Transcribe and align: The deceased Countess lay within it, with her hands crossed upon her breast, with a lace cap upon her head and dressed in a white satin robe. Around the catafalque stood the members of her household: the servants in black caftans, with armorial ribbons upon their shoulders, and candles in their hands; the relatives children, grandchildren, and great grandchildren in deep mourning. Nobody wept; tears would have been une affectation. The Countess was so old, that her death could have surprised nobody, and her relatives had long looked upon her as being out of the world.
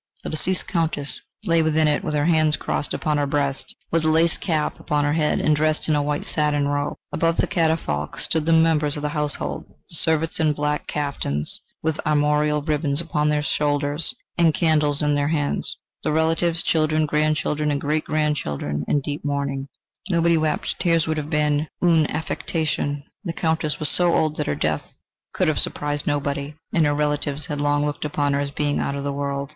The 0.23 0.31
deceased 0.31 0.67
Countess 0.67 1.21
lay 1.43 1.61
within 1.61 1.87
it, 1.87 2.03
with 2.03 2.15
her 2.15 2.25
hands 2.25 2.57
crossed 2.57 2.91
upon 2.91 3.17
her 3.19 3.27
breast, 3.27 3.75
with 3.91 4.03
a 4.03 4.07
lace 4.09 4.35
cap 4.35 4.79
upon 4.79 5.03
her 5.03 5.13
head 5.13 5.39
and 5.39 5.55
dressed 5.55 5.87
in 5.87 5.95
a 5.95 6.01
white 6.01 6.25
satin 6.25 6.67
robe. 6.67 6.97
Around 7.15 7.37
the 7.37 7.45
catafalque 7.45 8.17
stood 8.17 8.47
the 8.47 8.51
members 8.51 8.97
of 8.97 9.03
her 9.03 9.09
household: 9.09 9.63
the 9.91 9.95
servants 9.95 10.39
in 10.39 10.53
black 10.53 10.87
caftans, 10.87 11.61
with 11.83 11.99
armorial 12.03 12.63
ribbons 12.63 12.99
upon 12.99 13.29
their 13.29 13.43
shoulders, 13.43 14.15
and 14.39 14.55
candles 14.55 15.03
in 15.03 15.13
their 15.13 15.27
hands; 15.27 15.77
the 16.03 16.11
relatives 16.11 16.63
children, 16.63 17.05
grandchildren, 17.05 17.69
and 17.69 17.79
great 17.79 18.05
grandchildren 18.05 18.83
in 18.87 19.01
deep 19.01 19.23
mourning. 19.23 19.67
Nobody 20.09 20.35
wept; 20.35 20.77
tears 20.79 21.05
would 21.05 21.17
have 21.17 21.29
been 21.29 21.67
une 21.79 22.09
affectation. 22.09 23.03
The 23.23 23.33
Countess 23.33 23.79
was 23.79 23.89
so 23.89 24.11
old, 24.15 24.37
that 24.37 24.47
her 24.47 24.55
death 24.55 24.93
could 25.31 25.47
have 25.47 25.59
surprised 25.59 26.07
nobody, 26.07 26.55
and 26.73 26.87
her 26.87 26.95
relatives 26.95 27.45
had 27.45 27.61
long 27.61 27.85
looked 27.85 28.03
upon 28.03 28.33
her 28.33 28.39
as 28.39 28.49
being 28.49 28.79
out 28.79 28.95
of 28.95 29.03
the 29.03 29.13
world. 29.13 29.49